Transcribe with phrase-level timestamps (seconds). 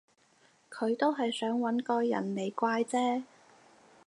[0.71, 3.23] 佢都係想搵個人嚟怪啫